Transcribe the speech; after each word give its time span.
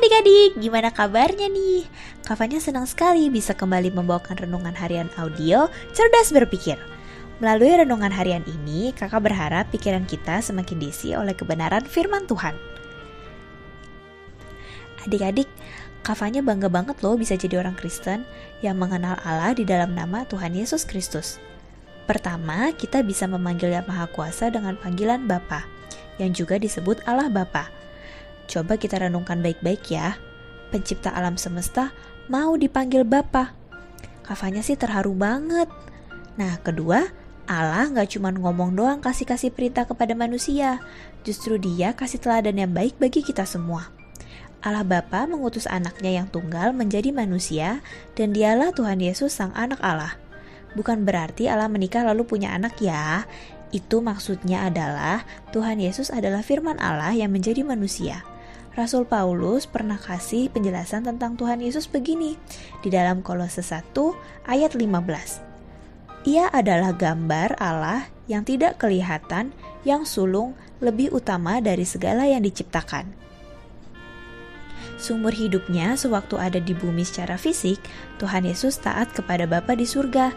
adik-adik, 0.00 0.56
gimana 0.56 0.88
kabarnya 0.88 1.52
nih? 1.52 1.84
Kavanya 2.24 2.56
senang 2.56 2.88
sekali 2.88 3.28
bisa 3.28 3.52
kembali 3.52 3.92
membawakan 3.92 4.48
renungan 4.48 4.72
harian 4.72 5.12
audio 5.20 5.68
Cerdas 5.92 6.32
Berpikir. 6.32 6.80
Melalui 7.36 7.84
renungan 7.84 8.08
harian 8.08 8.40
ini, 8.48 8.96
kakak 8.96 9.28
berharap 9.28 9.68
pikiran 9.68 10.08
kita 10.08 10.40
semakin 10.40 10.80
diisi 10.80 11.12
oleh 11.12 11.36
kebenaran 11.36 11.84
firman 11.84 12.24
Tuhan. 12.24 12.56
Adik-adik, 15.04 15.52
Kavanya 16.00 16.40
bangga 16.40 16.72
banget 16.72 16.96
loh 17.04 17.20
bisa 17.20 17.36
jadi 17.36 17.60
orang 17.60 17.76
Kristen 17.76 18.24
yang 18.64 18.80
mengenal 18.80 19.20
Allah 19.20 19.52
di 19.52 19.68
dalam 19.68 19.92
nama 19.92 20.24
Tuhan 20.24 20.56
Yesus 20.56 20.88
Kristus. 20.88 21.36
Pertama, 22.08 22.72
kita 22.72 23.04
bisa 23.04 23.28
memanggil 23.28 23.68
Yang 23.68 23.92
Maha 23.92 24.08
Kuasa 24.08 24.48
dengan 24.48 24.80
panggilan 24.80 25.28
Bapa, 25.28 25.68
yang 26.16 26.32
juga 26.32 26.56
disebut 26.56 27.04
Allah 27.04 27.28
Bapa. 27.28 27.79
Coba 28.50 28.74
kita 28.74 28.98
renungkan 28.98 29.38
baik-baik 29.38 29.94
ya. 29.94 30.18
Pencipta 30.74 31.14
alam 31.14 31.38
semesta 31.38 31.94
mau 32.26 32.58
dipanggil 32.58 33.06
Bapa. 33.06 33.54
Kavanya 34.26 34.66
sih 34.66 34.74
terharu 34.74 35.14
banget. 35.14 35.70
Nah, 36.34 36.58
kedua, 36.58 37.06
Allah 37.46 37.86
nggak 37.90 38.18
cuma 38.18 38.34
ngomong 38.34 38.74
doang 38.74 38.98
kasih-kasih 38.98 39.54
perintah 39.54 39.86
kepada 39.86 40.14
manusia, 40.14 40.78
justru 41.26 41.58
dia 41.58 41.94
kasih 41.94 42.22
teladan 42.22 42.58
yang 42.58 42.70
baik 42.70 42.98
bagi 42.98 43.22
kita 43.26 43.42
semua. 43.42 43.90
Allah 44.62 44.86
Bapa 44.86 45.26
mengutus 45.26 45.66
anaknya 45.66 46.22
yang 46.22 46.26
tunggal 46.30 46.70
menjadi 46.70 47.10
manusia 47.10 47.82
dan 48.14 48.30
dialah 48.30 48.70
Tuhan 48.70 49.02
Yesus 49.02 49.34
sang 49.34 49.50
anak 49.58 49.82
Allah. 49.82 50.14
Bukan 50.78 51.02
berarti 51.02 51.50
Allah 51.50 51.66
menikah 51.66 52.06
lalu 52.06 52.22
punya 52.22 52.54
anak 52.54 52.78
ya. 52.78 53.26
Itu 53.74 53.98
maksudnya 53.98 54.70
adalah 54.70 55.26
Tuhan 55.50 55.82
Yesus 55.82 56.14
adalah 56.14 56.46
firman 56.46 56.78
Allah 56.78 57.10
yang 57.18 57.34
menjadi 57.34 57.66
manusia. 57.66 58.22
Rasul 58.70 59.02
Paulus 59.02 59.66
pernah 59.66 59.98
kasih 59.98 60.46
penjelasan 60.54 61.02
tentang 61.02 61.34
Tuhan 61.34 61.58
Yesus 61.58 61.90
begini 61.90 62.38
di 62.86 62.88
dalam 62.94 63.18
Kolose 63.18 63.66
1 63.66 63.90
ayat 64.46 64.78
15. 64.78 66.30
Ia 66.30 66.46
adalah 66.54 66.94
gambar 66.94 67.58
Allah 67.58 68.06
yang 68.30 68.46
tidak 68.46 68.78
kelihatan, 68.78 69.50
yang 69.82 70.06
sulung, 70.06 70.54
lebih 70.78 71.10
utama 71.10 71.58
dari 71.58 71.82
segala 71.82 72.30
yang 72.30 72.46
diciptakan. 72.46 73.10
Sumur 75.02 75.34
hidupnya 75.34 75.98
sewaktu 75.98 76.38
ada 76.38 76.62
di 76.62 76.70
bumi 76.70 77.02
secara 77.02 77.34
fisik, 77.34 77.82
Tuhan 78.22 78.46
Yesus 78.46 78.78
taat 78.78 79.10
kepada 79.10 79.50
Bapa 79.50 79.74
di 79.74 79.88
surga. 79.88 80.30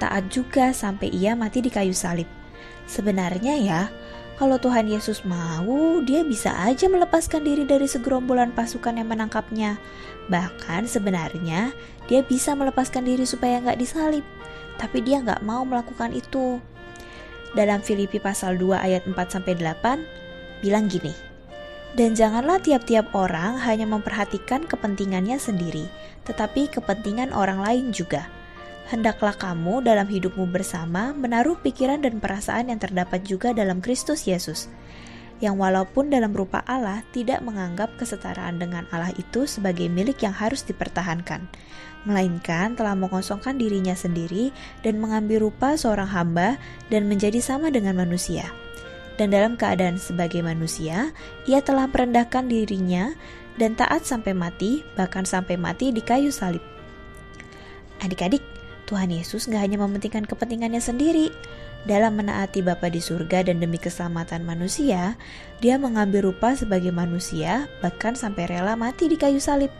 Taat 0.00 0.32
juga 0.32 0.72
sampai 0.72 1.12
ia 1.12 1.36
mati 1.36 1.60
di 1.60 1.68
kayu 1.68 1.92
salib. 1.92 2.30
Sebenarnya 2.88 3.58
ya, 3.60 3.80
kalau 4.36 4.60
Tuhan 4.60 4.84
Yesus 4.84 5.24
mau, 5.24 6.04
dia 6.04 6.20
bisa 6.20 6.52
aja 6.60 6.92
melepaskan 6.92 7.40
diri 7.40 7.64
dari 7.64 7.88
segerombolan 7.88 8.52
pasukan 8.52 9.00
yang 9.00 9.08
menangkapnya. 9.08 9.80
Bahkan 10.28 10.84
sebenarnya 10.84 11.72
dia 12.04 12.20
bisa 12.20 12.52
melepaskan 12.52 13.08
diri 13.08 13.24
supaya 13.24 13.64
nggak 13.64 13.80
disalib. 13.80 14.28
Tapi 14.76 15.00
dia 15.00 15.24
nggak 15.24 15.40
mau 15.40 15.64
melakukan 15.64 16.12
itu. 16.12 16.60
Dalam 17.56 17.80
Filipi 17.80 18.20
pasal 18.20 18.60
2 18.60 18.76
ayat 18.76 19.08
4-8 19.08 20.04
bilang 20.60 20.84
gini, 20.84 21.16
Dan 21.96 22.12
janganlah 22.12 22.60
tiap-tiap 22.60 23.16
orang 23.16 23.56
hanya 23.64 23.88
memperhatikan 23.88 24.68
kepentingannya 24.68 25.40
sendiri, 25.40 25.88
tetapi 26.28 26.68
kepentingan 26.68 27.32
orang 27.32 27.64
lain 27.64 27.88
juga 27.88 28.28
hendaklah 28.86 29.34
kamu 29.34 29.82
dalam 29.82 30.06
hidupmu 30.06 30.46
bersama 30.50 31.10
menaruh 31.12 31.58
pikiran 31.58 32.02
dan 32.06 32.22
perasaan 32.22 32.70
yang 32.70 32.78
terdapat 32.78 33.26
juga 33.26 33.50
dalam 33.50 33.82
Kristus 33.82 34.26
Yesus, 34.30 34.70
yang 35.42 35.60
walaupun 35.60 36.08
dalam 36.08 36.32
rupa 36.32 36.64
Allah 36.64 37.04
tidak 37.12 37.44
menganggap 37.44 37.92
kesetaraan 38.00 38.56
dengan 38.56 38.88
Allah 38.94 39.12
itu 39.20 39.44
sebagai 39.44 39.90
milik 39.90 40.22
yang 40.24 40.32
harus 40.32 40.64
dipertahankan, 40.64 41.44
melainkan 42.08 42.78
telah 42.78 42.94
mengosongkan 42.94 43.58
dirinya 43.58 43.92
sendiri 43.92 44.54
dan 44.80 45.02
mengambil 45.02 45.50
rupa 45.50 45.74
seorang 45.74 46.08
hamba 46.08 46.56
dan 46.88 47.10
menjadi 47.10 47.42
sama 47.42 47.68
dengan 47.68 47.98
manusia. 47.98 48.48
Dan 49.16 49.32
dalam 49.32 49.56
keadaan 49.56 49.96
sebagai 49.96 50.44
manusia, 50.44 51.10
ia 51.48 51.64
telah 51.64 51.88
merendahkan 51.88 52.52
dirinya 52.52 53.16
dan 53.56 53.72
taat 53.72 54.04
sampai 54.04 54.36
mati, 54.36 54.84
bahkan 54.92 55.24
sampai 55.24 55.56
mati 55.56 55.88
di 55.88 56.04
kayu 56.04 56.28
salib. 56.28 56.60
Adik-adik, 58.04 58.44
Tuhan 58.86 59.10
Yesus 59.10 59.50
gak 59.50 59.66
hanya 59.66 59.82
mementingkan 59.82 60.24
kepentingannya 60.24 60.78
sendiri. 60.78 61.34
Dalam 61.86 62.18
menaati 62.18 62.66
Bapa 62.66 62.90
di 62.90 62.98
surga 62.98 63.46
dan 63.46 63.62
demi 63.62 63.78
keselamatan 63.78 64.42
manusia, 64.42 65.14
dia 65.62 65.78
mengambil 65.78 66.30
rupa 66.30 66.54
sebagai 66.58 66.90
manusia, 66.90 67.70
bahkan 67.78 68.18
sampai 68.18 68.50
rela 68.50 68.74
mati 68.74 69.06
di 69.06 69.14
kayu 69.14 69.38
salib. 69.38 69.70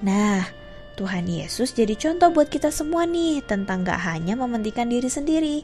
Nah, 0.00 0.48
Tuhan 0.96 1.28
Yesus 1.28 1.72
jadi 1.76 1.96
contoh 1.96 2.32
buat 2.32 2.48
kita 2.48 2.72
semua 2.72 3.04
nih 3.04 3.44
tentang 3.44 3.84
gak 3.84 4.00
hanya 4.00 4.36
mementingkan 4.36 4.88
diri 4.88 5.08
sendiri. 5.08 5.56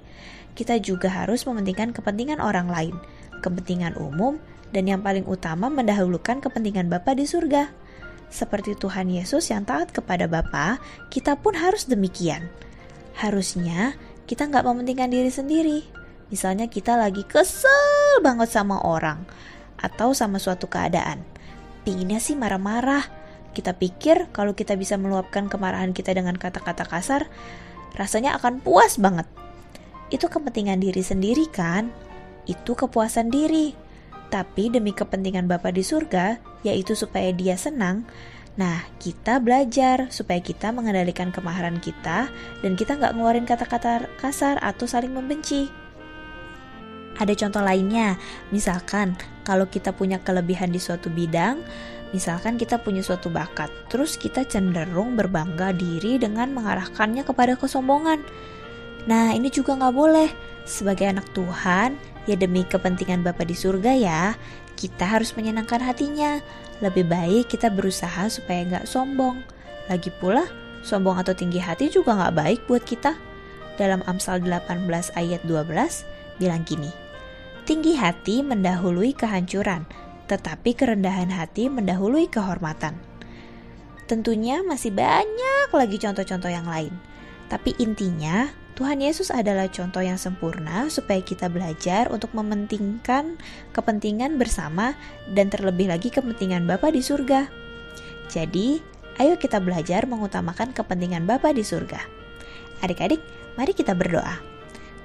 Kita 0.56 0.80
juga 0.80 1.12
harus 1.12 1.44
mementingkan 1.44 1.92
kepentingan 1.92 2.40
orang 2.40 2.68
lain, 2.68 2.96
kepentingan 3.44 3.96
umum, 4.00 4.40
dan 4.72 4.88
yang 4.88 5.04
paling 5.04 5.24
utama 5.28 5.68
mendahulukan 5.68 6.40
kepentingan 6.40 6.88
Bapa 6.88 7.12
di 7.12 7.28
surga. 7.28 7.85
Seperti 8.26 8.74
Tuhan 8.74 9.08
Yesus 9.08 9.48
yang 9.48 9.62
taat 9.62 9.94
kepada 9.94 10.26
Bapa, 10.26 10.82
kita 11.08 11.38
pun 11.38 11.54
harus 11.54 11.86
demikian. 11.86 12.50
Harusnya 13.16 13.94
kita 14.26 14.50
nggak 14.50 14.66
mementingkan 14.66 15.08
diri 15.08 15.30
sendiri. 15.30 15.80
Misalnya 16.28 16.66
kita 16.66 16.98
lagi 16.98 17.22
kesel 17.22 18.18
banget 18.20 18.50
sama 18.50 18.82
orang 18.82 19.22
atau 19.78 20.10
sama 20.10 20.42
suatu 20.42 20.66
keadaan. 20.66 21.22
Pinginnya 21.86 22.18
sih 22.18 22.34
marah-marah. 22.34 23.06
Kita 23.54 23.72
pikir 23.72 24.28
kalau 24.34 24.52
kita 24.52 24.76
bisa 24.76 25.00
meluapkan 25.00 25.48
kemarahan 25.48 25.96
kita 25.96 26.12
dengan 26.12 26.36
kata-kata 26.36 26.84
kasar, 26.84 27.24
rasanya 27.96 28.36
akan 28.36 28.60
puas 28.60 29.00
banget. 29.00 29.24
Itu 30.12 30.28
kepentingan 30.28 30.82
diri 30.82 31.00
sendiri 31.00 31.48
kan? 31.48 31.88
Itu 32.44 32.76
kepuasan 32.76 33.32
diri 33.32 33.85
tapi 34.28 34.68
demi 34.68 34.90
kepentingan 34.90 35.46
Bapa 35.46 35.70
di 35.70 35.86
surga, 35.86 36.38
yaitu 36.66 36.98
supaya 36.98 37.30
dia 37.30 37.54
senang, 37.54 38.06
nah 38.56 38.82
kita 38.98 39.38
belajar 39.38 40.08
supaya 40.08 40.40
kita 40.40 40.72
mengendalikan 40.72 41.28
kemaharan 41.30 41.78
kita 41.78 42.28
dan 42.64 42.72
kita 42.74 42.96
nggak 42.96 43.12
ngeluarin 43.14 43.46
kata-kata 43.46 44.08
kasar 44.18 44.56
atau 44.64 44.88
saling 44.88 45.12
membenci. 45.12 45.68
Ada 47.16 47.32
contoh 47.32 47.64
lainnya, 47.64 48.20
misalkan 48.52 49.16
kalau 49.46 49.64
kita 49.64 49.96
punya 49.96 50.20
kelebihan 50.20 50.68
di 50.68 50.76
suatu 50.76 51.08
bidang, 51.08 51.64
misalkan 52.12 52.60
kita 52.60 52.76
punya 52.76 53.00
suatu 53.00 53.32
bakat, 53.32 53.72
terus 53.88 54.20
kita 54.20 54.44
cenderung 54.44 55.16
berbangga 55.16 55.72
diri 55.72 56.20
dengan 56.20 56.52
mengarahkannya 56.52 57.24
kepada 57.24 57.56
kesombongan. 57.56 58.20
Nah 59.06 59.34
ini 59.34 59.48
juga 59.50 59.78
nggak 59.78 59.94
boleh. 59.94 60.30
Sebagai 60.66 61.06
anak 61.06 61.30
Tuhan, 61.30 61.94
Ya 62.26 62.34
demi 62.34 62.66
kepentingan 62.66 63.22
Bapa 63.22 63.46
di 63.46 63.54
surga 63.54 63.94
ya, 63.94 64.22
kita 64.74 65.06
harus 65.06 65.30
menyenangkan 65.38 65.78
hatinya. 65.78 66.42
Lebih 66.82 67.06
baik 67.06 67.54
kita 67.54 67.70
berusaha 67.70 68.26
supaya 68.26 68.66
nggak 68.66 68.90
sombong. 68.90 69.46
Lagi 69.86 70.10
pula, 70.18 70.42
sombong 70.82 71.22
atau 71.22 71.38
tinggi 71.38 71.62
hati 71.62 71.86
juga 71.86 72.18
nggak 72.18 72.34
baik 72.34 72.60
buat 72.66 72.82
kita. 72.82 73.14
Dalam 73.78 74.02
Amsal 74.10 74.42
18 74.42 74.90
ayat 75.14 75.40
12 75.46 76.02
bilang 76.42 76.66
gini, 76.66 76.90
Tinggi 77.62 77.94
hati 77.94 78.42
mendahului 78.42 79.14
kehancuran, 79.14 79.86
tetapi 80.26 80.74
kerendahan 80.74 81.30
hati 81.30 81.70
mendahului 81.70 82.26
kehormatan. 82.26 82.98
Tentunya 84.10 84.62
masih 84.66 84.90
banyak 84.90 85.70
lagi 85.70 85.98
contoh-contoh 85.98 86.50
yang 86.50 86.66
lain. 86.66 86.94
Tapi 87.46 87.74
intinya, 87.78 88.50
Tuhan 88.76 89.00
Yesus 89.00 89.32
adalah 89.32 89.72
contoh 89.72 90.04
yang 90.04 90.20
sempurna 90.20 90.92
supaya 90.92 91.24
kita 91.24 91.48
belajar 91.48 92.12
untuk 92.12 92.36
mementingkan 92.36 93.40
kepentingan 93.72 94.36
bersama 94.36 94.92
dan 95.32 95.48
terlebih 95.48 95.88
lagi 95.88 96.12
kepentingan 96.12 96.68
Bapa 96.68 96.92
di 96.92 97.00
surga. 97.00 97.48
Jadi, 98.28 98.84
ayo 99.16 99.40
kita 99.40 99.64
belajar 99.64 100.04
mengutamakan 100.04 100.76
kepentingan 100.76 101.24
Bapa 101.24 101.56
di 101.56 101.64
surga. 101.64 102.04
Adik-adik, 102.84 103.24
mari 103.56 103.72
kita 103.72 103.96
berdoa. 103.96 104.55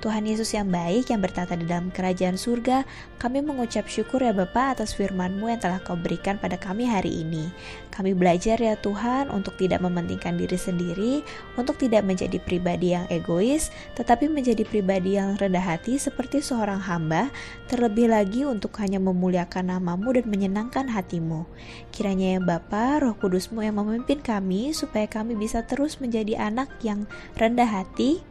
Tuhan 0.01 0.25
Yesus 0.25 0.57
yang 0.57 0.73
baik 0.73 1.13
yang 1.13 1.21
bertata 1.21 1.53
di 1.53 1.69
dalam 1.69 1.93
kerajaan 1.93 2.33
surga, 2.33 2.89
kami 3.21 3.45
mengucap 3.45 3.85
syukur 3.85 4.25
ya 4.25 4.33
Bapa 4.33 4.73
atas 4.73 4.97
firman-Mu 4.97 5.53
yang 5.53 5.61
telah 5.61 5.77
Kau 5.77 5.93
berikan 5.93 6.41
pada 6.41 6.57
kami 6.57 6.89
hari 6.89 7.21
ini. 7.21 7.53
Kami 7.93 8.17
belajar 8.17 8.57
ya 8.57 8.73
Tuhan 8.81 9.29
untuk 9.29 9.61
tidak 9.61 9.77
mementingkan 9.85 10.41
diri 10.41 10.57
sendiri, 10.57 11.13
untuk 11.53 11.77
tidak 11.77 12.01
menjadi 12.01 12.41
pribadi 12.41 12.97
yang 12.97 13.05
egois, 13.13 13.69
tetapi 13.93 14.25
menjadi 14.25 14.65
pribadi 14.65 15.21
yang 15.21 15.37
rendah 15.37 15.61
hati 15.61 16.01
seperti 16.01 16.41
seorang 16.41 16.81
hamba, 16.81 17.29
terlebih 17.69 18.09
lagi 18.09 18.41
untuk 18.41 18.73
hanya 18.81 18.97
memuliakan 18.97 19.69
namamu 19.77 20.17
dan 20.17 20.25
menyenangkan 20.25 20.89
hatimu. 20.89 21.45
Kiranya 21.93 22.35
ya 22.35 22.39
Bapa, 22.41 23.05
roh 23.05 23.13
kudusmu 23.13 23.61
yang 23.61 23.77
memimpin 23.77 24.17
kami 24.17 24.73
supaya 24.73 25.05
kami 25.05 25.37
bisa 25.37 25.61
terus 25.61 26.01
menjadi 26.01 26.41
anak 26.41 26.73
yang 26.81 27.05
rendah 27.37 27.69
hati, 27.69 28.25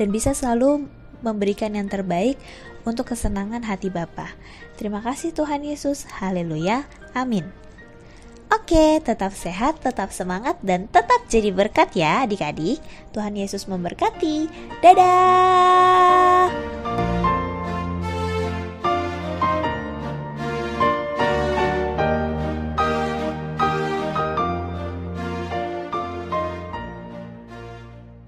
dan 0.00 0.08
bisa 0.08 0.32
selalu 0.32 0.88
memberikan 1.20 1.76
yang 1.76 1.92
terbaik 1.92 2.40
untuk 2.88 3.12
kesenangan 3.12 3.60
hati 3.60 3.92
Bapa. 3.92 4.32
Terima 4.80 5.04
kasih 5.04 5.36
Tuhan 5.36 5.60
Yesus. 5.60 6.08
Haleluya. 6.08 6.88
Amin. 7.12 7.44
Oke, 8.50 8.98
tetap 9.04 9.30
sehat, 9.36 9.78
tetap 9.84 10.10
semangat, 10.10 10.58
dan 10.64 10.90
tetap 10.90 11.22
jadi 11.30 11.54
berkat 11.54 11.94
ya 11.94 12.26
adik-adik. 12.26 12.82
Tuhan 13.14 13.38
Yesus 13.38 13.70
memberkati. 13.70 14.50
Dadah! 14.82 16.69